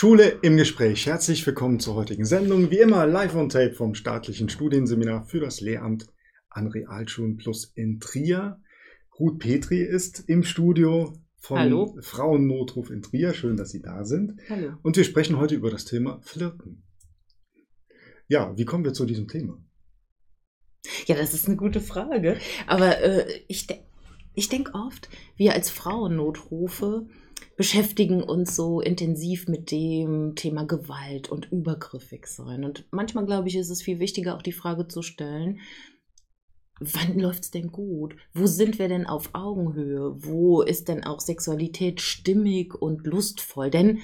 Schule 0.00 0.38
im 0.40 0.56
Gespräch. 0.56 1.04
Herzlich 1.04 1.46
willkommen 1.46 1.78
zur 1.78 1.94
heutigen 1.94 2.24
Sendung. 2.24 2.70
Wie 2.70 2.78
immer 2.78 3.06
live 3.06 3.34
on 3.34 3.50
tape 3.50 3.74
vom 3.74 3.94
staatlichen 3.94 4.48
Studienseminar 4.48 5.26
für 5.26 5.40
das 5.40 5.60
Lehramt 5.60 6.06
an 6.48 6.68
Realschulen 6.68 7.36
Plus 7.36 7.70
in 7.74 8.00
Trier. 8.00 8.62
Ruth 9.18 9.38
Petri 9.38 9.82
ist 9.82 10.24
im 10.26 10.42
Studio 10.42 11.12
vom 11.36 11.58
Hallo. 11.58 11.98
Frauennotruf 12.00 12.88
in 12.88 13.02
Trier. 13.02 13.34
Schön, 13.34 13.58
dass 13.58 13.72
Sie 13.72 13.82
da 13.82 14.06
sind. 14.06 14.40
Hallo. 14.48 14.72
Und 14.82 14.96
wir 14.96 15.04
sprechen 15.04 15.36
heute 15.36 15.54
über 15.54 15.70
das 15.70 15.84
Thema 15.84 16.18
Flirten. 16.22 16.82
Ja, 18.26 18.56
wie 18.56 18.64
kommen 18.64 18.84
wir 18.84 18.94
zu 18.94 19.04
diesem 19.04 19.28
Thema? 19.28 19.62
Ja, 21.04 21.14
das 21.14 21.34
ist 21.34 21.46
eine 21.46 21.58
gute 21.58 21.82
Frage. 21.82 22.38
Aber 22.66 23.02
äh, 23.02 23.26
ich, 23.48 23.66
de 23.66 23.76
ich 24.32 24.48
denke 24.48 24.72
oft, 24.72 25.10
wir 25.36 25.52
als 25.52 25.68
Frauennotrufe 25.68 27.06
beschäftigen 27.60 28.22
uns 28.22 28.56
so 28.56 28.80
intensiv 28.80 29.46
mit 29.46 29.70
dem 29.70 30.34
Thema 30.34 30.64
Gewalt 30.64 31.28
und 31.28 31.52
übergriffig 31.52 32.26
sein. 32.26 32.64
Und 32.64 32.86
manchmal, 32.90 33.26
glaube 33.26 33.48
ich, 33.48 33.56
ist 33.56 33.68
es 33.68 33.82
viel 33.82 33.98
wichtiger, 33.98 34.34
auch 34.34 34.40
die 34.40 34.52
Frage 34.52 34.88
zu 34.88 35.02
stellen, 35.02 35.60
wann 36.80 37.18
läuft 37.18 37.42
es 37.42 37.50
denn 37.50 37.70
gut? 37.70 38.16
Wo 38.32 38.46
sind 38.46 38.78
wir 38.78 38.88
denn 38.88 39.06
auf 39.06 39.28
Augenhöhe? 39.34 40.24
Wo 40.24 40.62
ist 40.62 40.88
denn 40.88 41.04
auch 41.04 41.20
Sexualität 41.20 42.00
stimmig 42.00 42.74
und 42.74 43.06
lustvoll? 43.06 43.70
Denn 43.70 43.98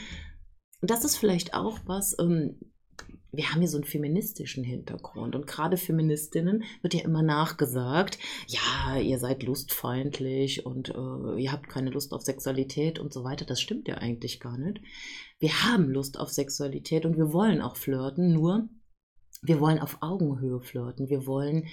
das 0.82 1.06
ist 1.06 1.16
vielleicht 1.16 1.54
auch 1.54 1.78
was, 1.86 2.14
ähm, 2.20 2.60
wir 3.36 3.50
haben 3.50 3.60
hier 3.60 3.68
so 3.68 3.76
einen 3.76 3.84
feministischen 3.84 4.64
Hintergrund 4.64 5.34
und 5.34 5.46
gerade 5.46 5.76
Feministinnen 5.76 6.64
wird 6.82 6.94
ja 6.94 7.04
immer 7.04 7.22
nachgesagt, 7.22 8.18
ja, 8.46 8.98
ihr 8.98 9.18
seid 9.18 9.42
lustfeindlich 9.42 10.66
und 10.66 10.90
äh, 10.90 11.40
ihr 11.40 11.52
habt 11.52 11.68
keine 11.68 11.90
Lust 11.90 12.12
auf 12.12 12.22
Sexualität 12.22 12.98
und 12.98 13.12
so 13.12 13.24
weiter. 13.24 13.44
Das 13.44 13.60
stimmt 13.60 13.88
ja 13.88 13.96
eigentlich 13.96 14.40
gar 14.40 14.58
nicht. 14.58 14.80
Wir 15.38 15.64
haben 15.64 15.90
Lust 15.90 16.18
auf 16.18 16.30
Sexualität 16.30 17.04
und 17.04 17.16
wir 17.16 17.32
wollen 17.32 17.60
auch 17.60 17.76
flirten, 17.76 18.32
nur 18.32 18.68
wir 19.42 19.60
wollen 19.60 19.78
auf 19.78 19.98
Augenhöhe 20.00 20.60
flirten. 20.60 21.08
Wir 21.08 21.26
wollen 21.26 21.68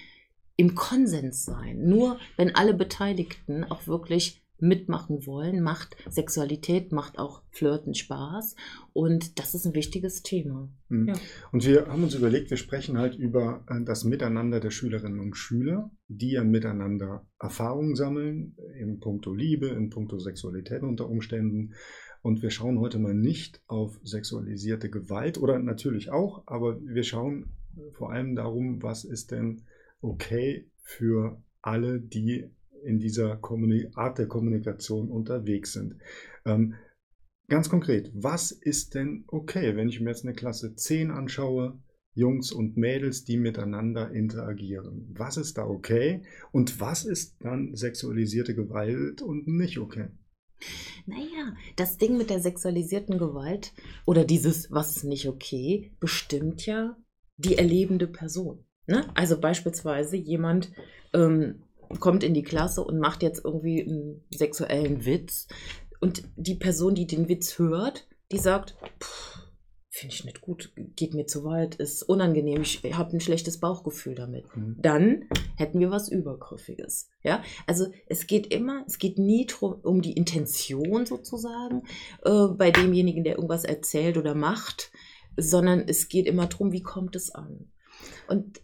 im 0.55 0.75
Konsens 0.75 1.45
sein. 1.45 1.87
Nur 1.87 2.19
wenn 2.37 2.55
alle 2.55 2.73
Beteiligten 2.73 3.63
auch 3.63 3.87
wirklich 3.87 4.42
mitmachen 4.59 5.25
wollen, 5.25 5.61
macht 5.61 5.95
Sexualität, 6.09 6.91
macht 6.91 7.19
auch 7.19 7.43
Flirten 7.49 7.93
Spaß. 7.93 8.55
Und 8.93 9.39
das 9.39 9.53
ist 9.53 9.65
ein 9.65 9.75
wichtiges 9.75 10.23
Thema. 10.23 10.69
Mhm. 10.89 11.09
Ja. 11.09 11.13
Und 11.51 11.65
wir 11.65 11.87
haben 11.87 12.03
uns 12.03 12.15
überlegt, 12.15 12.49
wir 12.49 12.57
sprechen 12.57 12.97
halt 12.97 13.15
über 13.15 13.65
äh, 13.69 13.83
das 13.83 14.03
Miteinander 14.03 14.59
der 14.59 14.71
Schülerinnen 14.71 15.19
und 15.19 15.35
Schüler, 15.35 15.91
die 16.07 16.31
ja 16.31 16.43
miteinander 16.43 17.25
Erfahrungen 17.39 17.95
sammeln, 17.95 18.55
in 18.79 18.99
puncto 18.99 19.33
Liebe, 19.33 19.67
in 19.67 19.89
puncto 19.89 20.19
Sexualität 20.19 20.83
unter 20.83 21.09
Umständen. 21.09 21.73
Und 22.21 22.41
wir 22.41 22.51
schauen 22.51 22.79
heute 22.79 22.99
mal 22.99 23.13
nicht 23.13 23.61
auf 23.67 23.99
sexualisierte 24.03 24.89
Gewalt 24.89 25.37
oder 25.37 25.59
natürlich 25.59 26.09
auch, 26.09 26.43
aber 26.45 26.79
wir 26.81 27.03
schauen 27.03 27.53
vor 27.91 28.11
allem 28.11 28.35
darum, 28.35 28.81
was 28.81 29.03
ist 29.03 29.31
denn 29.31 29.63
okay 30.01 30.69
für 30.81 31.41
alle, 31.61 31.99
die 31.99 32.49
in 32.83 32.99
dieser 32.99 33.37
Kommuni 33.37 33.89
Art 33.95 34.17
der 34.17 34.27
Kommunikation 34.27 35.09
unterwegs 35.09 35.73
sind. 35.73 35.95
Ähm, 36.45 36.75
ganz 37.47 37.69
konkret, 37.69 38.11
was 38.13 38.51
ist 38.51 38.95
denn 38.95 39.25
okay, 39.27 39.75
wenn 39.75 39.89
ich 39.89 39.99
mir 39.99 40.09
jetzt 40.09 40.25
eine 40.25 40.33
Klasse 40.33 40.75
10 40.75 41.11
anschaue, 41.11 41.79
Jungs 42.15 42.51
und 42.51 42.77
Mädels, 42.77 43.23
die 43.23 43.37
miteinander 43.37 44.11
interagieren? 44.11 45.07
Was 45.17 45.37
ist 45.37 45.57
da 45.57 45.65
okay 45.65 46.23
und 46.51 46.79
was 46.79 47.05
ist 47.05 47.37
dann 47.39 47.75
sexualisierte 47.75 48.55
Gewalt 48.55 49.21
und 49.21 49.47
nicht 49.47 49.79
okay? 49.79 50.09
Naja, 51.05 51.55
das 51.75 51.97
Ding 51.97 52.17
mit 52.17 52.29
der 52.29 52.39
sexualisierten 52.39 53.17
Gewalt 53.17 53.73
oder 54.05 54.23
dieses, 54.23 54.71
was 54.71 54.95
ist 54.95 55.03
nicht 55.03 55.27
okay, 55.27 55.91
bestimmt 55.99 56.65
ja 56.65 56.95
die 57.37 57.57
erlebende 57.57 58.07
Person. 58.07 58.63
Ne? 58.87 59.05
Also 59.15 59.39
beispielsweise 59.39 60.17
jemand 60.17 60.71
ähm, 61.13 61.63
kommt 61.99 62.23
in 62.23 62.33
die 62.33 62.43
Klasse 62.43 62.83
und 62.83 62.99
macht 62.99 63.23
jetzt 63.23 63.43
irgendwie 63.43 63.83
einen 63.83 64.23
sexuellen 64.31 65.05
Witz 65.05 65.47
und 66.03 66.23
die 66.35 66.55
Person, 66.55 66.95
die 66.95 67.07
den 67.07 67.29
Witz 67.29 67.57
hört, 67.57 68.07
die 68.31 68.37
sagt, 68.37 68.75
finde 69.89 70.15
ich 70.15 70.25
nicht 70.25 70.41
gut, 70.41 70.73
geht 70.75 71.13
mir 71.13 71.27
zu 71.27 71.45
weit, 71.45 71.75
ist 71.75 72.03
unangenehm, 72.03 72.63
ich 72.63 72.81
habe 72.93 73.15
ein 73.15 73.21
schlechtes 73.21 73.59
Bauchgefühl 73.59 74.15
damit. 74.15 74.45
Mhm. 74.53 74.75
Dann 74.81 75.29
hätten 75.55 75.79
wir 75.79 75.91
was 75.91 76.09
Übergriffiges. 76.09 77.09
Ja, 77.21 77.41
also 77.67 77.85
es 78.07 78.27
geht 78.27 78.53
immer, 78.53 78.83
es 78.87 78.97
geht 78.97 79.17
nie 79.17 79.47
um 79.61 80.01
die 80.01 80.13
Intention 80.13 81.05
sozusagen 81.05 81.83
äh, 82.25 82.47
bei 82.47 82.71
demjenigen, 82.71 83.23
der 83.23 83.35
irgendwas 83.35 83.63
erzählt 83.63 84.17
oder 84.17 84.35
macht, 84.35 84.91
sondern 85.37 85.85
es 85.87 86.09
geht 86.09 86.25
immer 86.25 86.47
darum, 86.47 86.71
wie 86.71 86.83
kommt 86.83 87.15
es 87.15 87.33
an. 87.33 87.71
Und 88.27 88.61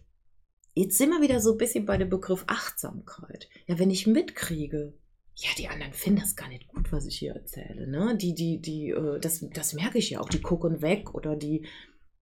jetzt 0.74 0.98
sind 0.98 1.10
wir 1.10 1.22
wieder 1.22 1.40
so 1.40 1.52
ein 1.52 1.58
bisschen 1.58 1.86
bei 1.86 1.96
dem 1.96 2.08
Begriff 2.08 2.44
Achtsamkeit. 2.46 3.48
Ja, 3.66 3.78
wenn 3.78 3.90
ich 3.90 4.06
mitkriege, 4.06 4.94
ja, 5.36 5.48
die 5.56 5.68
anderen 5.68 5.92
finden 5.92 6.20
das 6.20 6.36
gar 6.36 6.48
nicht 6.48 6.68
gut, 6.68 6.92
was 6.92 7.06
ich 7.06 7.18
hier 7.18 7.32
erzähle. 7.32 7.86
Ne? 7.86 8.16
Die, 8.16 8.34
die, 8.34 8.60
die, 8.60 8.90
äh, 8.90 9.18
das, 9.20 9.44
das 9.52 9.72
merke 9.72 9.98
ich 9.98 10.10
ja 10.10 10.20
auch. 10.20 10.28
Die 10.28 10.42
gucken 10.42 10.82
weg 10.82 11.14
oder 11.14 11.34
die, 11.34 11.66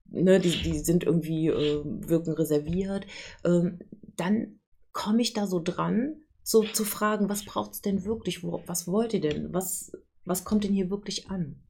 ne, 0.10 0.40
die, 0.40 0.52
die 0.52 0.80
sind 0.80 1.04
irgendwie, 1.04 1.48
äh, 1.48 1.82
wirken 1.84 2.34
reserviert. 2.34 3.08
Ähm, 3.44 3.80
dann 4.16 4.60
komme 4.92 5.22
ich 5.22 5.34
da 5.34 5.48
so 5.48 5.60
dran, 5.64 6.16
so 6.44 6.64
zu 6.64 6.86
fragen, 6.86 7.28
was 7.30 7.44
braucht 7.44 7.74
es 7.74 7.82
denn 7.82 8.06
wirklich? 8.06 8.44
Wo, 8.44 8.62
was 8.68 8.88
wollt 8.88 9.14
ihr 9.14 9.22
denn? 9.22 9.54
Was, 9.54 9.92
was 10.26 10.44
kommt 10.44 10.64
denn 10.64 10.74
hier 10.74 10.90
wirklich 10.90 11.30
an? 11.30 11.62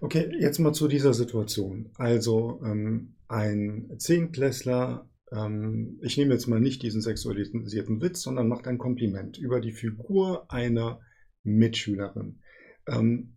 Okay, 0.00 0.30
jetzt 0.38 0.58
mal 0.58 0.72
zu 0.72 0.88
dieser 0.88 1.14
Situation. 1.14 1.90
Also 1.96 2.60
ähm, 2.64 3.16
ein 3.28 3.94
Zehnklässler 3.98 5.08
ähm, 5.32 5.98
ich 6.02 6.16
nehme 6.16 6.32
jetzt 6.32 6.46
mal 6.46 6.60
nicht 6.60 6.82
diesen 6.82 7.02
sexualisierten 7.02 8.00
Witz, 8.00 8.22
sondern 8.22 8.48
macht 8.48 8.66
ein 8.66 8.78
Kompliment 8.78 9.38
über 9.38 9.60
die 9.60 9.72
Figur 9.72 10.50
einer 10.50 11.00
Mitschülerin. 11.42 12.40
Ähm, 12.86 13.36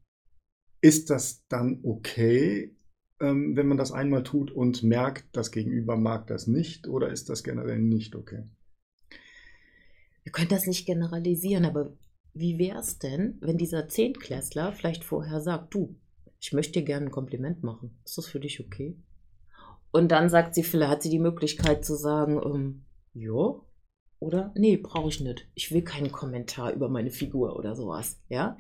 ist 0.82 1.10
das 1.10 1.46
dann 1.48 1.80
okay, 1.84 2.76
ähm, 3.20 3.56
wenn 3.56 3.68
man 3.68 3.78
das 3.78 3.92
einmal 3.92 4.24
tut 4.24 4.52
und 4.52 4.84
merkt, 4.84 5.26
das 5.36 5.52
Gegenüber 5.52 5.98
mag 5.98 6.28
das 6.28 6.48
nicht, 6.48 6.88
oder 6.88 7.10
ist 7.10 7.30
das 7.30 7.44
generell 7.44 7.80
nicht 7.80 8.16
okay? 8.16 8.44
Wir 10.24 10.32
können 10.32 10.50
das 10.50 10.68
nicht 10.68 10.86
generalisieren, 10.86 11.66
aber 11.66 11.98
wie 12.34 12.58
wäre 12.58 12.80
es 12.80 13.00
denn, 13.00 13.38
wenn 13.42 13.58
dieser 13.58 13.90
Zehntklässler 13.90 14.74
vielleicht 14.74 15.04
vorher 15.04 15.42
sagt, 15.42 15.74
du, 15.74 15.96
ich 16.40 16.54
möchte 16.54 16.80
dir 16.80 16.86
gerne 16.86 17.08
ein 17.08 17.12
Kompliment 17.12 17.64
machen. 17.64 18.00
Ist 18.06 18.18
das 18.18 18.28
für 18.28 18.40
dich 18.40 18.60
okay? 18.60 18.96
Und 19.92 20.12
dann 20.12 20.30
sagt 20.30 20.56
sie, 20.56 20.64
vielleicht 20.64 20.92
hat 20.92 21.04
sie 21.04 21.10
die 21.10 21.20
Möglichkeit 21.20 21.86
zu 21.86 21.96
sagen, 21.96 22.42
ähm, 22.44 22.86
ja, 23.14 23.56
oder 24.20 24.54
nee, 24.56 24.78
brauche 24.78 25.10
ich 25.10 25.20
nicht. 25.20 25.48
Ich 25.56 25.72
will 25.72 25.82
keinen 25.84 26.12
Kommentar 26.12 26.72
über 26.74 26.90
meine 26.90 27.10
Figur 27.12 27.56
oder 27.58 27.76
sowas. 27.76 28.20
Ja, 28.30 28.58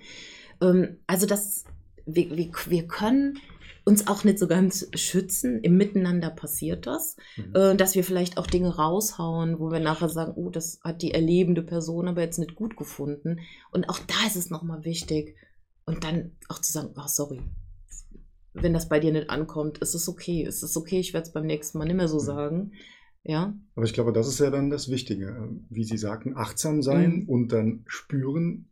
ähm, 0.61 0.97
also 1.07 1.25
das, 1.25 1.65
wir, 2.05 2.35
wir, 2.35 2.51
wir 2.67 2.87
können 2.87 3.37
uns 3.85 4.07
auch 4.07 4.23
nicht 4.23 4.37
so 4.39 4.47
ganz 4.47 4.87
schützen. 4.95 5.59
Im 5.61 5.77
Miteinander 5.77 6.29
passiert 6.29 6.85
das, 6.85 7.15
Mhm. 7.37 7.55
äh, 7.55 7.75
dass 7.75 7.95
wir 7.95 8.03
vielleicht 8.03 8.37
auch 8.37 8.47
Dinge 8.47 8.75
raushauen, 8.75 9.59
wo 9.59 9.71
wir 9.71 9.79
nachher 9.79 10.09
sagen, 10.09 10.33
oh, 10.35 10.49
das 10.49 10.79
hat 10.83 11.01
die 11.01 11.13
erlebende 11.13 11.63
Person 11.63 12.07
aber 12.07 12.21
jetzt 12.21 12.37
nicht 12.39 12.55
gut 12.55 12.75
gefunden. 12.77 13.39
Und 13.71 13.89
auch 13.89 13.99
da 13.99 14.27
ist 14.27 14.35
es 14.35 14.49
nochmal 14.49 14.83
wichtig. 14.83 15.35
Und 15.85 16.03
dann 16.03 16.37
auch 16.47 16.59
zu 16.59 16.71
sagen, 16.71 16.93
oh, 16.95 17.07
sorry, 17.07 17.41
wenn 18.53 18.73
das 18.73 18.89
bei 18.89 18.99
dir 18.99 19.11
nicht 19.11 19.29
ankommt, 19.29 19.77
ist 19.79 19.93
es 19.95 20.07
okay. 20.07 20.43
Ist 20.43 20.63
es 20.63 20.75
okay, 20.77 20.99
ich 20.99 21.13
werde 21.13 21.27
es 21.27 21.33
beim 21.33 21.45
nächsten 21.45 21.77
Mal 21.77 21.85
nicht 21.85 21.97
mehr 21.97 22.07
so 22.07 22.17
Mhm. 22.17 22.23
sagen. 22.25 22.71
Ja, 23.23 23.53
Aber 23.75 23.85
ich 23.85 23.93
glaube, 23.93 24.13
das 24.13 24.27
ist 24.27 24.39
ja 24.39 24.49
dann 24.49 24.69
das 24.71 24.89
Wichtige. 24.89 25.27
Ähm, 25.27 25.65
Wie 25.69 25.83
Sie 25.83 25.97
sagten, 25.97 26.35
achtsam 26.35 26.81
sein 26.81 27.17
Mhm. 27.19 27.29
und 27.29 27.51
dann 27.51 27.83
spüren, 27.87 28.65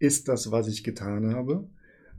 ist 0.00 0.28
das, 0.28 0.50
was 0.50 0.66
ich 0.68 0.82
getan 0.82 1.32
habe, 1.34 1.68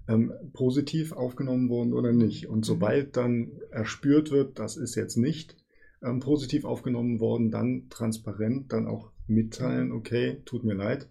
ähm, 0.07 0.31
positiv 0.53 1.11
aufgenommen 1.11 1.69
worden 1.69 1.93
oder 1.93 2.13
nicht. 2.13 2.47
Und 2.47 2.59
Mhm. 2.59 2.63
sobald 2.63 3.17
dann 3.17 3.51
erspürt 3.71 4.31
wird, 4.31 4.57
das 4.59 4.77
ist 4.77 4.95
jetzt 4.95 5.17
nicht 5.17 5.57
ähm, 6.01 6.19
positiv 6.19 6.65
aufgenommen 6.65 7.19
worden, 7.19 7.51
dann 7.51 7.87
transparent 7.89 8.71
dann 8.71 8.87
auch 8.87 9.11
mitteilen, 9.27 9.91
okay, 9.91 10.41
tut 10.45 10.63
mir 10.63 10.75
leid, 10.75 11.09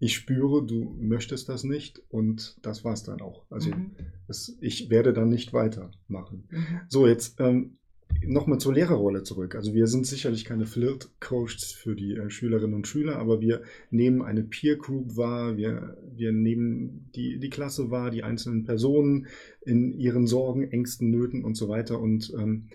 ich 0.00 0.14
spüre, 0.14 0.66
du 0.66 0.96
möchtest 1.00 1.48
das 1.48 1.62
nicht 1.64 2.02
und 2.10 2.58
das 2.62 2.84
war's 2.84 3.04
dann 3.04 3.20
auch. 3.22 3.44
Also 3.50 3.70
Mhm. 3.70 3.92
Das, 4.32 4.56
ich 4.60 4.88
werde 4.88 5.12
dann 5.12 5.28
nicht 5.28 5.52
weitermachen. 5.52 6.48
Mhm. 6.50 6.80
So, 6.88 7.06
jetzt 7.06 7.38
ähm, 7.38 7.76
nochmal 8.24 8.58
zur 8.58 8.72
Lehrerrolle 8.72 9.22
zurück. 9.24 9.54
Also 9.54 9.74
wir 9.74 9.86
sind 9.86 10.06
sicherlich 10.06 10.44
keine 10.46 10.64
Flirt-Coaches 10.64 11.72
für 11.72 11.94
die 11.94 12.14
äh, 12.14 12.30
Schülerinnen 12.30 12.74
und 12.74 12.88
Schüler, 12.88 13.16
aber 13.16 13.40
wir 13.40 13.62
nehmen 13.90 14.22
eine 14.22 14.42
Peer 14.42 14.76
Group 14.76 15.16
wahr, 15.16 15.56
wir, 15.56 15.98
wir 16.14 16.32
nehmen 16.32 17.10
die, 17.14 17.38
die 17.38 17.50
Klasse 17.50 17.90
wahr, 17.90 18.10
die 18.10 18.22
einzelnen 18.22 18.64
Personen 18.64 19.26
in 19.66 19.92
ihren 19.92 20.26
Sorgen, 20.26 20.70
Ängsten, 20.70 21.10
Nöten 21.10 21.44
und 21.44 21.56
so 21.56 21.68
weiter. 21.68 22.00
Und 22.00 22.32
ähm, 22.38 22.68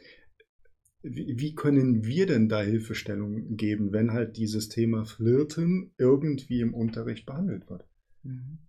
wie, 1.01 1.39
wie 1.39 1.55
können 1.55 2.05
wir 2.05 2.27
denn 2.27 2.49
da 2.49 2.61
Hilfestellung 2.61 3.55
geben, 3.55 3.91
wenn 3.93 4.11
halt 4.11 4.37
dieses 4.37 4.69
Thema 4.69 5.05
Flirten 5.05 5.91
irgendwie 5.97 6.61
im 6.61 6.73
Unterricht 6.73 7.25
behandelt 7.25 7.67
wird? 7.69 7.85
Mhm. 8.23 8.59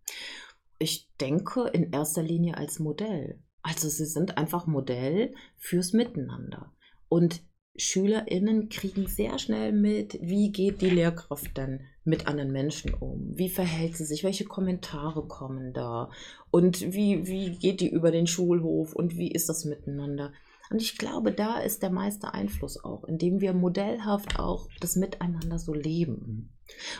Ich 0.78 1.08
denke 1.20 1.68
in 1.72 1.92
erster 1.92 2.22
Linie 2.22 2.56
als 2.56 2.78
Modell. 2.78 3.42
Also 3.62 3.88
sie 3.88 4.06
sind 4.06 4.38
einfach 4.38 4.66
Modell 4.66 5.34
fürs 5.56 5.92
Miteinander. 5.92 6.72
Und 7.08 7.42
SchülerInnen 7.76 8.68
kriegen 8.68 9.06
sehr 9.06 9.38
schnell 9.38 9.72
mit, 9.72 10.18
wie 10.20 10.50
geht 10.50 10.80
die 10.80 10.90
Lehrkraft 10.90 11.56
denn 11.56 11.80
mit 12.04 12.26
anderen 12.26 12.52
Menschen 12.52 12.94
um? 12.94 13.36
Wie 13.36 13.48
verhält 13.48 13.96
sie 13.96 14.04
sich? 14.04 14.24
Welche 14.24 14.44
Kommentare 14.44 15.26
kommen 15.26 15.72
da? 15.72 16.10
Und 16.50 16.80
wie, 16.92 17.26
wie 17.26 17.56
geht 17.58 17.80
die 17.80 17.88
über 17.88 18.10
den 18.10 18.26
Schulhof? 18.26 18.94
Und 18.94 19.16
wie 19.16 19.30
ist 19.30 19.48
das 19.48 19.64
miteinander? 19.64 20.32
Und 20.70 20.82
ich 20.82 20.98
glaube, 20.98 21.32
da 21.32 21.58
ist 21.60 21.82
der 21.82 21.90
meiste 21.90 22.34
Einfluss 22.34 22.82
auch, 22.84 23.04
indem 23.04 23.40
wir 23.40 23.54
modellhaft 23.54 24.38
auch 24.38 24.68
das 24.80 24.96
Miteinander 24.96 25.58
so 25.58 25.72
leben. 25.72 26.52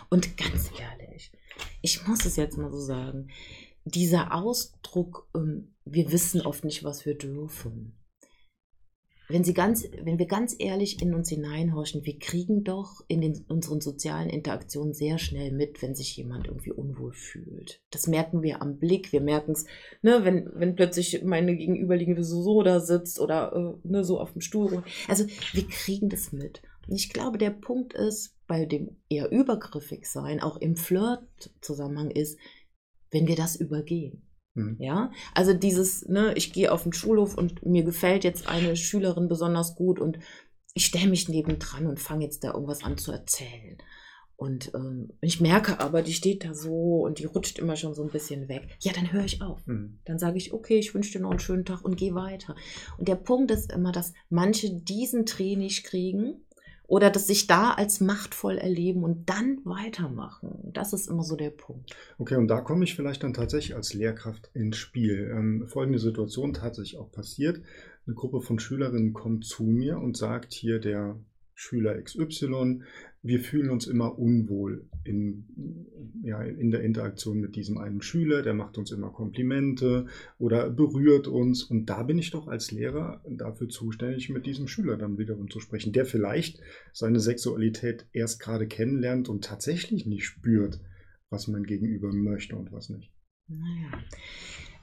Und 0.08 0.36
ganz 0.38 0.70
ehrlich, 0.78 1.32
ich 1.82 2.06
muss 2.06 2.24
es 2.24 2.36
jetzt 2.36 2.56
mal 2.56 2.70
so 2.70 2.80
sagen, 2.80 3.28
dieser 3.88 4.34
Ausdruck, 4.34 5.28
ähm, 5.34 5.74
wir 5.84 6.12
wissen 6.12 6.40
oft 6.40 6.64
nicht, 6.64 6.84
was 6.84 7.06
wir 7.06 7.16
dürfen 7.16 7.98
wenn, 9.28 9.44
sie 9.44 9.52
ganz, 9.52 9.86
wenn 10.02 10.18
wir 10.18 10.26
ganz 10.26 10.56
ehrlich 10.58 11.02
in 11.02 11.14
uns 11.14 11.28
hineinhorchen, 11.28 12.04
wir 12.04 12.18
kriegen 12.18 12.64
doch 12.64 13.02
in 13.08 13.20
den, 13.20 13.44
unseren 13.48 13.80
sozialen 13.80 14.30
Interaktionen 14.30 14.94
sehr 14.94 15.18
schnell 15.18 15.52
mit, 15.52 15.82
wenn 15.82 15.94
sich 15.94 16.16
jemand 16.16 16.46
irgendwie 16.46 16.72
unwohl 16.72 17.12
fühlt. 17.12 17.82
Das 17.90 18.06
merken 18.06 18.42
wir 18.42 18.62
am 18.62 18.78
Blick, 18.78 19.12
wir 19.12 19.20
merken 19.20 19.52
es, 19.52 19.66
ne, 20.00 20.24
wenn, 20.24 20.50
wenn 20.54 20.76
plötzlich 20.76 21.22
meine 21.24 21.54
Gegenüberliegende 21.54 22.24
so, 22.24 22.62
da 22.62 22.80
sitzt 22.80 23.20
oder 23.20 23.52
äh, 23.54 23.88
ne, 23.88 24.02
so 24.02 24.18
auf 24.18 24.32
dem 24.32 24.40
Stuhl. 24.40 24.82
Also 25.08 25.26
wir 25.52 25.68
kriegen 25.68 26.08
das 26.08 26.32
mit. 26.32 26.62
Und 26.86 26.94
ich 26.94 27.10
glaube, 27.10 27.36
der 27.36 27.50
Punkt 27.50 27.92
ist, 27.92 28.34
bei 28.46 28.64
dem 28.64 28.96
eher 29.10 29.30
übergriffig 29.30 30.06
sein, 30.06 30.40
auch 30.40 30.56
im 30.56 30.74
Flirt-Zusammenhang 30.74 32.10
ist, 32.10 32.38
wenn 33.10 33.26
wir 33.26 33.36
das 33.36 33.56
übergehen. 33.56 34.28
Mhm. 34.54 34.76
Ja, 34.78 35.12
also 35.34 35.54
dieses, 35.54 36.06
ne, 36.08 36.32
ich 36.34 36.52
gehe 36.52 36.72
auf 36.72 36.82
den 36.82 36.92
Schulhof 36.92 37.36
und 37.36 37.64
mir 37.64 37.84
gefällt 37.84 38.24
jetzt 38.24 38.48
eine 38.48 38.76
Schülerin 38.76 39.28
besonders 39.28 39.74
gut 39.74 40.00
und 40.00 40.18
ich 40.74 40.86
stelle 40.86 41.08
mich 41.08 41.28
nebendran 41.28 41.86
und 41.86 42.00
fange 42.00 42.24
jetzt 42.24 42.44
da 42.44 42.52
irgendwas 42.52 42.84
an 42.84 42.98
zu 42.98 43.12
erzählen. 43.12 43.78
Und 44.36 44.70
ähm, 44.72 45.10
ich 45.20 45.40
merke 45.40 45.80
aber, 45.80 46.00
die 46.00 46.12
steht 46.12 46.44
da 46.44 46.54
so 46.54 47.00
und 47.00 47.18
die 47.18 47.24
rutscht 47.24 47.58
immer 47.58 47.74
schon 47.74 47.94
so 47.94 48.04
ein 48.04 48.10
bisschen 48.10 48.48
weg. 48.48 48.68
Ja, 48.78 48.92
dann 48.92 49.12
höre 49.12 49.24
ich 49.24 49.42
auf. 49.42 49.66
Mhm. 49.66 49.98
Dann 50.04 50.20
sage 50.20 50.38
ich, 50.38 50.52
okay, 50.52 50.78
ich 50.78 50.94
wünsche 50.94 51.10
dir 51.10 51.20
noch 51.20 51.30
einen 51.30 51.40
schönen 51.40 51.64
Tag 51.64 51.84
und 51.84 51.96
gehe 51.96 52.14
weiter. 52.14 52.54
Und 52.98 53.08
der 53.08 53.16
Punkt 53.16 53.50
ist 53.50 53.72
immer, 53.72 53.90
dass 53.90 54.12
manche 54.28 54.72
diesen 54.72 55.24
Dreh 55.24 55.56
nicht 55.56 55.82
kriegen 55.82 56.44
oder 56.88 57.10
das 57.10 57.26
sich 57.26 57.46
da 57.46 57.72
als 57.72 58.00
machtvoll 58.00 58.56
erleben 58.56 59.04
und 59.04 59.28
dann 59.28 59.60
weitermachen. 59.64 60.70
Das 60.72 60.94
ist 60.94 61.08
immer 61.08 61.22
so 61.22 61.36
der 61.36 61.50
Punkt. 61.50 61.94
Okay, 62.16 62.36
und 62.36 62.48
da 62.48 62.62
komme 62.62 62.82
ich 62.82 62.96
vielleicht 62.96 63.22
dann 63.22 63.34
tatsächlich 63.34 63.76
als 63.76 63.92
Lehrkraft 63.92 64.50
ins 64.54 64.78
Spiel. 64.78 65.30
Ähm, 65.30 65.68
folgende 65.68 65.98
Situation 65.98 66.54
tatsächlich 66.54 66.98
auch 66.98 67.12
passiert. 67.12 67.60
Eine 68.06 68.14
Gruppe 68.16 68.40
von 68.40 68.58
Schülerinnen 68.58 69.12
kommt 69.12 69.44
zu 69.44 69.64
mir 69.64 69.98
und 69.98 70.16
sagt 70.16 70.54
hier 70.54 70.80
der 70.80 71.16
Schüler 71.60 72.00
XY, 72.00 72.82
wir 73.22 73.40
fühlen 73.40 73.70
uns 73.70 73.88
immer 73.88 74.16
unwohl 74.16 74.88
in, 75.02 75.44
ja, 76.22 76.40
in 76.40 76.70
der 76.70 76.82
Interaktion 76.82 77.40
mit 77.40 77.56
diesem 77.56 77.78
einen 77.78 78.00
Schüler, 78.00 78.42
der 78.42 78.54
macht 78.54 78.78
uns 78.78 78.92
immer 78.92 79.10
Komplimente 79.10 80.06
oder 80.38 80.70
berührt 80.70 81.26
uns. 81.26 81.64
Und 81.64 81.86
da 81.86 82.04
bin 82.04 82.16
ich 82.16 82.30
doch 82.30 82.46
als 82.46 82.70
Lehrer 82.70 83.24
dafür 83.28 83.68
zuständig, 83.68 84.28
mit 84.28 84.46
diesem 84.46 84.68
Schüler 84.68 84.96
dann 84.96 85.18
wiederum 85.18 85.50
zu 85.50 85.58
sprechen, 85.58 85.92
der 85.92 86.06
vielleicht 86.06 86.60
seine 86.92 87.18
Sexualität 87.18 88.06
erst 88.12 88.40
gerade 88.40 88.68
kennenlernt 88.68 89.28
und 89.28 89.44
tatsächlich 89.44 90.06
nicht 90.06 90.26
spürt, 90.26 90.80
was 91.28 91.48
man 91.48 91.64
gegenüber 91.64 92.12
möchte 92.12 92.54
und 92.54 92.70
was 92.70 92.88
nicht. 92.88 93.12
Naja, 93.48 94.04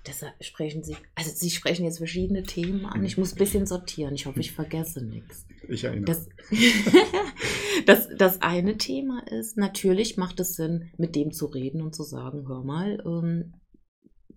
Deshalb 0.07 0.34
sprechen 0.44 0.84
Sie, 0.84 0.96
also 1.16 1.31
Sie 1.34 1.50
sprechen 1.50 1.86
jetzt 1.86 1.98
verschiedene 1.98 2.44
Themen 2.44 2.86
an. 2.86 3.04
Ich 3.04 3.18
muss 3.18 3.34
ein 3.34 3.40
bisschen 3.40 3.66
sortieren. 3.66 4.13
Ich 4.13 4.25
hoffe, 4.25 4.40
ich 4.40 4.52
vergesse 4.52 5.04
nichts. 5.04 5.46
Ich 5.68 5.84
erinnere. 5.84 6.06
Das, 6.06 6.30
das, 7.86 8.10
das 8.16 8.42
eine 8.42 8.78
Thema 8.78 9.25
ist, 9.28 9.57
natürlich 9.57 10.18
macht 10.18 10.40
es 10.40 10.56
Sinn, 10.56 10.92
mit 10.98 11.16
dem 11.16 11.31
zu 11.31 11.48
reden 11.48 11.81
und 11.81 11.96
zu 11.96 12.04
sagen, 12.04 12.48
hör 12.48 12.63
mal, 12.63 13.02
ähm, 13.06 13.54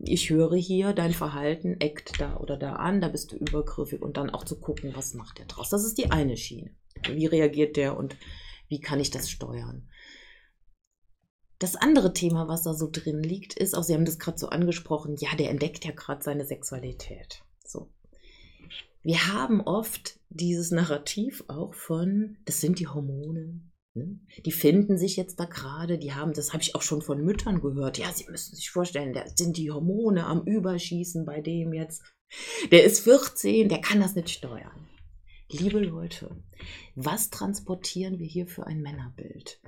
ich 0.00 0.30
höre 0.30 0.56
hier, 0.56 0.92
dein 0.92 1.12
Verhalten 1.12 1.80
eckt 1.80 2.20
da 2.20 2.36
oder 2.36 2.56
da 2.56 2.74
an, 2.74 3.00
da 3.00 3.08
bist 3.08 3.32
du 3.32 3.36
übergriffig 3.36 4.00
und 4.00 4.16
dann 4.16 4.30
auch 4.30 4.44
zu 4.44 4.58
gucken, 4.60 4.92
was 4.94 5.14
macht 5.14 5.38
der 5.38 5.46
draus. 5.46 5.70
Das 5.70 5.84
ist 5.84 5.98
die 5.98 6.10
eine 6.10 6.36
Schiene. 6.36 6.70
Wie 7.12 7.26
reagiert 7.26 7.76
der 7.76 7.96
und 7.96 8.16
wie 8.68 8.80
kann 8.80 9.00
ich 9.00 9.10
das 9.10 9.30
steuern? 9.30 9.88
Das 11.58 11.74
andere 11.74 12.12
Thema, 12.12 12.46
was 12.46 12.62
da 12.62 12.74
so 12.74 12.88
drin 12.90 13.22
liegt, 13.22 13.54
ist, 13.54 13.74
auch 13.74 13.82
Sie 13.82 13.94
haben 13.94 14.04
das 14.04 14.18
gerade 14.18 14.38
so 14.38 14.48
angesprochen, 14.48 15.16
ja, 15.18 15.34
der 15.36 15.50
entdeckt 15.50 15.84
ja 15.84 15.90
gerade 15.90 16.22
seine 16.22 16.44
Sexualität. 16.44 17.42
So. 17.64 17.90
Wir 19.02 19.32
haben 19.32 19.60
oft 19.60 20.20
dieses 20.28 20.70
Narrativ 20.70 21.44
auch 21.48 21.74
von, 21.74 22.36
das 22.44 22.60
sind 22.60 22.78
die 22.78 22.86
Hormone. 22.86 23.60
Ne? 23.94 24.20
Die 24.44 24.52
finden 24.52 24.98
sich 24.98 25.16
jetzt 25.16 25.40
da 25.40 25.46
gerade, 25.46 25.98
die 25.98 26.14
haben, 26.14 26.32
das 26.32 26.52
habe 26.52 26.62
ich 26.62 26.74
auch 26.74 26.82
schon 26.82 27.02
von 27.02 27.24
Müttern 27.24 27.60
gehört. 27.60 27.98
Ja, 27.98 28.12
sie 28.12 28.26
müssen 28.30 28.54
sich 28.54 28.70
vorstellen, 28.70 29.12
da 29.12 29.24
sind 29.34 29.56
die 29.56 29.70
Hormone 29.70 30.26
am 30.26 30.42
Überschießen 30.42 31.24
bei 31.24 31.40
dem 31.40 31.72
jetzt. 31.72 32.02
Der 32.70 32.84
ist 32.84 33.00
14, 33.00 33.68
der 33.68 33.80
kann 33.80 34.00
das 34.00 34.14
nicht 34.14 34.30
steuern. 34.30 34.88
Liebe 35.50 35.80
Leute, 35.80 36.36
was 36.94 37.30
transportieren 37.30 38.18
wir 38.18 38.26
hier 38.26 38.46
für 38.46 38.66
ein 38.66 38.82
Männerbild? 38.82 39.60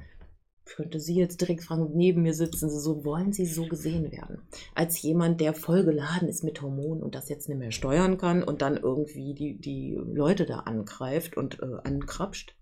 Könnte 0.76 1.00
Sie 1.00 1.14
jetzt 1.14 1.40
direkt 1.40 1.64
fragen, 1.64 1.90
neben 1.94 2.22
mir 2.22 2.34
sitzen 2.34 2.70
Sie 2.70 2.80
so, 2.80 3.04
wollen 3.04 3.32
Sie 3.32 3.46
so 3.46 3.66
gesehen 3.66 4.10
werden? 4.12 4.42
Als 4.74 5.00
jemand, 5.02 5.40
der 5.40 5.54
vollgeladen 5.54 6.28
ist 6.28 6.44
mit 6.44 6.62
Hormonen 6.62 7.02
und 7.02 7.14
das 7.14 7.28
jetzt 7.28 7.48
nicht 7.48 7.58
mehr 7.58 7.72
steuern 7.72 8.18
kann 8.18 8.42
und 8.42 8.62
dann 8.62 8.76
irgendwie 8.76 9.34
die, 9.34 9.58
die 9.58 9.94
Leute 9.94 10.46
da 10.46 10.60
angreift 10.60 11.36
und 11.36 11.60
äh, 11.60 11.66
ankrapscht? 11.84 12.54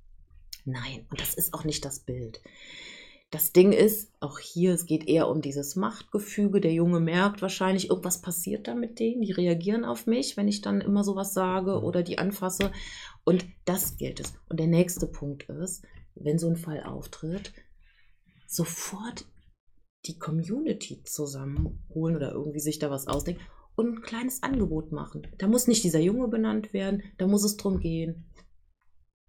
Nein, 0.64 1.06
und 1.10 1.20
das 1.20 1.34
ist 1.34 1.54
auch 1.54 1.64
nicht 1.64 1.84
das 1.84 2.00
Bild. 2.00 2.40
Das 3.30 3.52
Ding 3.52 3.72
ist, 3.72 4.10
auch 4.20 4.38
hier, 4.38 4.72
es 4.72 4.86
geht 4.86 5.06
eher 5.06 5.28
um 5.28 5.42
dieses 5.42 5.76
Machtgefüge. 5.76 6.62
Der 6.62 6.72
Junge 6.72 6.98
merkt 6.98 7.42
wahrscheinlich, 7.42 7.90
irgendwas 7.90 8.22
passiert 8.22 8.66
da 8.68 8.74
mit 8.74 8.98
denen. 9.00 9.20
Die 9.20 9.32
reagieren 9.32 9.84
auf 9.84 10.06
mich, 10.06 10.38
wenn 10.38 10.48
ich 10.48 10.62
dann 10.62 10.80
immer 10.80 11.04
sowas 11.04 11.34
sage 11.34 11.82
oder 11.82 12.02
die 12.02 12.18
anfasse. 12.18 12.72
Und 13.24 13.44
das 13.66 13.98
gilt 13.98 14.20
es. 14.20 14.32
Und 14.48 14.58
der 14.58 14.66
nächste 14.66 15.06
Punkt 15.06 15.42
ist, 15.50 15.84
wenn 16.14 16.38
so 16.38 16.48
ein 16.48 16.56
Fall 16.56 16.82
auftritt, 16.82 17.52
sofort 18.48 19.26
die 20.06 20.18
Community 20.18 21.02
zusammenholen 21.04 22.16
oder 22.16 22.32
irgendwie 22.32 22.60
sich 22.60 22.78
da 22.78 22.90
was 22.90 23.06
ausdenken 23.06 23.42
und 23.76 23.98
ein 23.98 24.02
kleines 24.02 24.42
Angebot 24.42 24.90
machen. 24.90 25.26
Da 25.38 25.46
muss 25.46 25.68
nicht 25.68 25.84
dieser 25.84 26.00
Junge 26.00 26.28
benannt 26.28 26.72
werden, 26.72 27.02
da 27.18 27.26
muss 27.26 27.44
es 27.44 27.56
drum 27.56 27.78
gehen. 27.78 28.24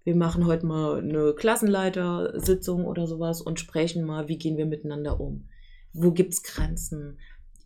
Wir 0.03 0.15
machen 0.15 0.47
heute 0.47 0.65
mal 0.65 0.99
eine 0.99 1.35
Klassenleitersitzung 1.35 2.85
oder 2.85 3.05
sowas 3.05 3.41
und 3.41 3.59
sprechen 3.59 4.05
mal, 4.05 4.27
wie 4.27 4.37
gehen 4.37 4.57
wir 4.57 4.65
miteinander 4.65 5.19
um. 5.19 5.49
Wo 5.91 6.11
gibt 6.11 6.33
es 6.33 6.41
Grenzen? 6.41 7.19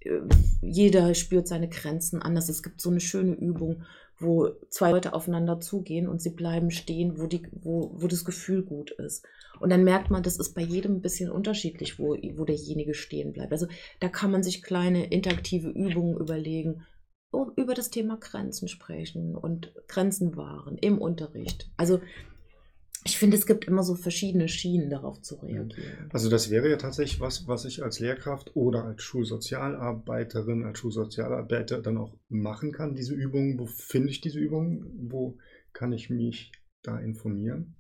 Äh, 0.06 0.22
jeder 0.62 1.14
spürt 1.16 1.48
seine 1.48 1.70
Grenzen 1.70 2.22
anders. 2.22 2.50
Es 2.50 2.64
gibt 2.64 2.82
so 2.82 2.90
eine 2.90 3.00
schöne 3.00 3.34
Übung, 3.34 3.84
wo 4.20 4.50
zwei 4.70 4.92
Leute 4.92 5.14
aufeinander 5.14 5.60
zugehen 5.60 6.08
und 6.08 6.22
sie 6.22 6.32
bleiben 6.32 6.72
stehen, 6.72 7.20
wo, 7.20 7.28
die, 7.28 7.48
wo, 7.52 7.92
wo 7.96 8.08
das 8.08 8.26
Gefühl 8.26 8.64
gut 8.64 8.92
ist. 8.92 9.26
Und 9.60 9.70
dann 9.70 9.84
merkt 9.84 10.10
man, 10.10 10.24
das 10.24 10.38
ist 10.38 10.54
bei 10.54 10.62
jedem 10.62 10.96
ein 10.96 11.02
bisschen 11.02 11.32
unterschiedlich, 11.32 12.00
wo, 12.00 12.16
wo 12.36 12.46
derjenige 12.46 12.94
stehen 12.94 13.34
bleibt. 13.34 13.52
Also 13.52 13.68
da 14.00 14.10
kann 14.10 14.32
man 14.32 14.44
sich 14.44 14.64
kleine 14.64 15.06
interaktive 15.06 15.70
Übungen 15.70 16.18
überlegen, 16.18 16.86
über 17.56 17.74
das 17.74 17.90
Thema 17.90 18.18
Grenzen 18.18 18.68
sprechen 18.68 19.36
und 19.36 19.74
Grenzen 19.88 20.36
wahren 20.36 20.78
im 20.78 21.00
Unterricht. 21.00 21.72
Also 21.78 22.00
ich 23.06 23.18
finde, 23.18 23.36
es 23.36 23.46
gibt 23.46 23.66
immer 23.66 23.84
so 23.84 23.96
verschiedene 23.96 24.48
Schienen, 24.48 24.90
darauf 24.90 25.22
zu 25.22 25.36
reagieren. 25.36 26.10
Also 26.12 26.30
das 26.30 26.50
wäre 26.50 26.70
ja 26.70 26.78
tatsächlich 26.78 27.20
was, 27.20 27.48
was 27.48 27.66
ich 27.66 27.84
als 27.84 28.00
Lehrkraft 28.00 28.56
oder 28.56 28.86
als 28.86 29.04
Schulsozialarbeiterin, 29.04 30.64
als 30.64 30.80
Schulsozialarbeiter 30.80 31.82
dann 31.82 31.98
auch 31.98 32.16
machen 32.30 32.72
kann, 32.72 32.96
diese 32.96 33.14
Übungen. 33.14 33.60
Wo 33.60 33.66
finde 33.66 34.10
ich 34.10 34.22
diese 34.22 34.40
Übungen? 34.40 35.10
Wo 35.12 35.38
kann 35.74 35.92
ich 35.92 36.10
mich 36.10 36.52
da 36.82 36.98
informieren? 36.98 37.76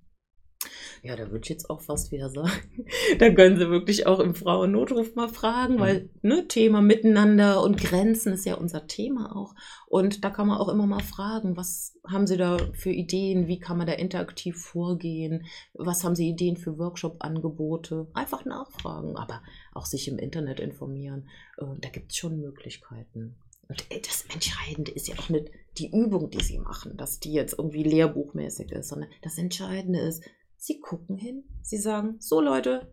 Ja, 1.05 1.17
da 1.17 1.29
würde 1.29 1.43
ich 1.43 1.49
jetzt 1.49 1.69
auch 1.69 1.81
fast 1.81 2.13
wieder 2.13 2.29
sagen. 2.29 2.85
da 3.19 3.29
können 3.29 3.57
Sie 3.57 3.69
wirklich 3.69 4.07
auch 4.07 4.21
im 4.21 4.35
Frauennotruf 4.35 5.15
mal 5.15 5.27
fragen, 5.27 5.77
weil 5.77 6.09
ne, 6.21 6.47
Thema 6.47 6.81
Miteinander 6.81 7.61
und 7.61 7.77
Grenzen 7.77 8.31
ist 8.31 8.45
ja 8.45 8.55
unser 8.55 8.87
Thema 8.87 9.35
auch. 9.35 9.53
Und 9.87 10.23
da 10.23 10.29
kann 10.29 10.47
man 10.47 10.59
auch 10.59 10.69
immer 10.69 10.87
mal 10.87 11.03
fragen, 11.03 11.57
was 11.57 11.99
haben 12.07 12.25
Sie 12.25 12.37
da 12.37 12.57
für 12.71 12.91
Ideen? 12.91 13.47
Wie 13.47 13.59
kann 13.59 13.77
man 13.77 13.85
da 13.85 13.93
interaktiv 13.93 14.55
vorgehen? 14.55 15.45
Was 15.73 16.05
haben 16.05 16.15
Sie 16.15 16.29
Ideen 16.29 16.55
für 16.55 16.77
Workshop-Angebote? 16.77 18.07
Einfach 18.13 18.45
nachfragen, 18.45 19.17
aber 19.17 19.43
auch 19.73 19.85
sich 19.85 20.07
im 20.07 20.17
Internet 20.17 20.61
informieren. 20.61 21.27
Äh, 21.57 21.65
da 21.81 21.89
gibt 21.89 22.13
es 22.13 22.17
schon 22.17 22.39
Möglichkeiten. 22.39 23.35
Und 23.67 23.91
äh, 23.91 23.99
das 23.99 24.23
Entscheidende 24.33 24.91
ist 24.91 25.09
ja 25.09 25.15
auch 25.19 25.27
nicht 25.27 25.51
die 25.77 25.91
Übung, 25.91 26.29
die 26.29 26.41
Sie 26.41 26.59
machen, 26.59 26.95
dass 26.95 27.19
die 27.19 27.33
jetzt 27.33 27.55
irgendwie 27.57 27.83
lehrbuchmäßig 27.83 28.71
ist, 28.71 28.87
sondern 28.87 29.09
das 29.21 29.37
Entscheidende 29.37 29.99
ist, 29.99 30.23
Sie 30.65 30.79
gucken 30.79 31.17
hin, 31.17 31.43
Sie 31.61 31.75
sagen, 31.75 32.15
so 32.19 32.39
Leute, 32.39 32.87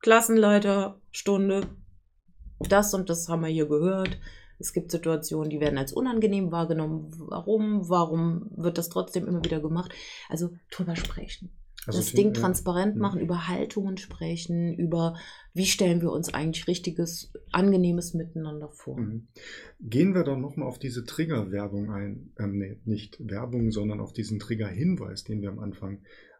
Klassenleiter, 0.00 1.02
Stunde, 1.10 1.66
das 2.58 2.94
und 2.94 3.10
das 3.10 3.28
haben 3.28 3.42
wir 3.42 3.48
hier 3.48 3.66
gehört. 3.66 4.18
Es 4.58 4.72
gibt 4.72 4.90
Situationen, 4.90 5.50
die 5.50 5.60
werden 5.60 5.76
als 5.76 5.92
unangenehm 5.92 6.50
wahrgenommen. 6.50 7.10
Warum? 7.18 7.90
Warum 7.90 8.50
wird 8.56 8.78
das 8.78 8.88
trotzdem 8.88 9.26
immer 9.26 9.44
wieder 9.44 9.60
gemacht? 9.60 9.92
Also 10.30 10.52
drüber 10.70 10.96
sprechen. 10.96 11.50
Also 11.86 11.98
das 11.98 12.12
Ding 12.12 12.32
transparent 12.32 12.96
machen, 12.96 13.18
ja. 13.18 13.24
über 13.24 13.48
Haltungen 13.48 13.98
sprechen, 13.98 14.72
über 14.72 15.18
wie 15.52 15.66
stellen 15.66 16.00
wir 16.00 16.10
uns 16.10 16.32
eigentlich 16.32 16.66
richtiges, 16.68 17.34
angenehmes 17.52 18.14
Miteinander 18.14 18.70
vor. 18.70 18.98
Mhm. 18.98 19.28
Gehen 19.78 20.14
wir 20.14 20.24
doch 20.24 20.38
nochmal 20.38 20.68
auf 20.68 20.78
diese 20.78 21.04
Triggerwerbung 21.04 21.90
ein. 21.90 22.32
Ähm, 22.38 22.56
nee, 22.56 22.80
nicht 22.86 23.18
Werbung, 23.20 23.72
sondern 23.72 24.00
auf 24.00 24.14
diesen 24.14 24.38
Triggerhinweis, 24.38 25.24
den 25.24 25.42
wir 25.42 25.50
am 25.50 25.58
Anfang 25.58 25.98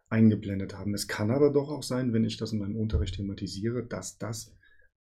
eingeblendet 0.09 0.77
haben. 0.77 0.93
Es 0.93 1.07
kann 1.07 1.31
aber 1.31 1.51
doch 1.51 1.69
auch 1.69 1.83
sein, 1.83 2.13
wenn 2.13 2.25
ich 2.25 2.37
das 2.37 2.53
in 2.53 2.59
meinem 2.59 2.75
Unterricht 2.75 3.15
thematisiere, 3.15 3.85
dass 3.85 4.17
das 4.17 4.55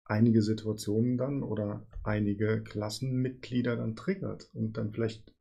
einige 0.04 0.42
Situationen 0.42 1.16
dann 1.16 1.42
oder 1.42 1.87
einige 2.02 2.62
Klassenmitglieder 2.62 3.76
dann 3.76 3.97
triggert 3.97 4.50
und 4.52 4.76
dann 4.76 4.92
vielleicht 4.92 5.33